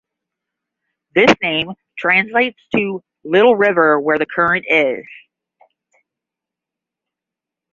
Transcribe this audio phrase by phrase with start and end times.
[1.13, 5.05] This name translates to the little "river where the current is".